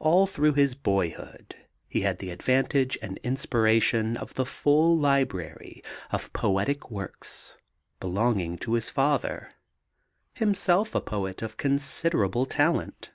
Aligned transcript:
All 0.00 0.26
through 0.26 0.54
his 0.54 0.74
boyhood 0.74 1.54
he 1.86 2.00
had 2.00 2.18
the 2.18 2.30
advantage 2.30 2.98
and 3.00 3.18
inspiration 3.18 4.16
of 4.16 4.34
the 4.34 4.44
full 4.44 4.98
library 4.98 5.80
of 6.10 6.32
poetic 6.32 6.80
books 6.90 7.54
belonging 8.00 8.58
to 8.66 8.72
his 8.72 8.90
father, 8.90 9.52
himself 10.34 10.92
a 10.96 11.00
poet 11.00 11.40
of 11.40 11.56
considerable 11.56 12.46
talent. 12.46 13.12